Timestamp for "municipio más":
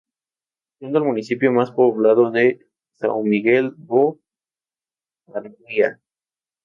1.05-1.69